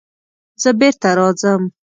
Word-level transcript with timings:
زه 0.61 0.69
بېرته 0.79 1.09
راځم. 1.17 1.61